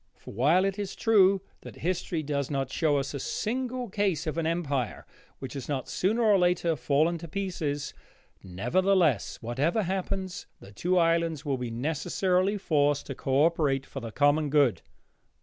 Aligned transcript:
For, 0.15 0.33
while 0.33 0.65
it 0.65 0.79
is 0.79 0.95
true 0.95 1.43
that 1.61 1.75
history 1.75 2.23
does 2.23 2.49
not 2.49 2.71
show 2.71 2.97
us 2.97 3.13
a 3.13 3.19
single 3.19 3.87
case 3.87 4.25
of 4.25 4.39
an 4.39 4.47
empire 4.47 5.05
which 5.37 5.53
has 5.53 5.69
not 5.69 5.87
sooner 5.87 6.23
or 6.23 6.39
later 6.39 6.75
fallen 6.75 7.19
to 7.19 7.27
pieces, 7.27 7.93
nevertheless, 8.41 9.39
whatever 9.43 9.83
happens, 9.83 10.47
the 10.59 10.71
two 10.71 10.97
islands 10.97 11.45
will 11.45 11.59
be 11.59 11.69
necessarily 11.69 12.57
forced 12.57 13.05
to 13.05 13.13
co 13.13 13.45
operate 13.45 13.85
for 13.85 13.99
the 13.99 14.11
common 14.11 14.49
good. 14.49 14.81